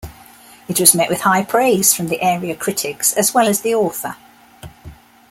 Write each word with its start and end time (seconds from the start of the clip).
It 0.67 0.79
was 0.79 0.95
met 0.95 1.11
with 1.11 1.21
high 1.21 1.43
praise 1.43 1.93
from 1.93 2.11
area 2.19 2.55
critics 2.55 3.13
as 3.13 3.35
well 3.35 3.47
as 3.47 3.61
the 3.61 3.75
author. 3.75 4.15